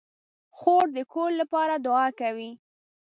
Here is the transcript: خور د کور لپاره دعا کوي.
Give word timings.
خور 0.57 0.85
د 0.97 0.97
کور 1.13 1.31
لپاره 1.41 1.73
دعا 1.85 2.07
کوي. 2.19 2.51